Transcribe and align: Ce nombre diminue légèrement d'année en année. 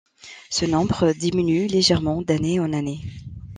Ce 0.49 0.65
nombre 0.65 1.13
diminue 1.13 1.67
légèrement 1.67 2.23
d'année 2.23 2.59
en 2.59 2.73
année. 2.73 3.01